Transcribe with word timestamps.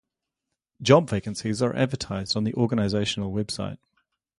Job 0.81 1.07
vacancies 1.11 1.61
are 1.61 1.75
advertised 1.75 2.35
on 2.35 2.43
the 2.43 2.53
organisational 2.53 3.31
website. 3.31 3.77